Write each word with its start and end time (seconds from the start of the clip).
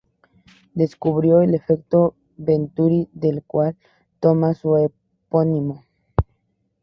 Descubrió 0.73 1.41
el 1.41 1.53
efecto 1.53 2.15
Venturi 2.35 3.07
del 3.13 3.43
cual 3.43 3.77
toma 4.19 4.55
su 4.55 4.75
epónimo. 4.77 5.83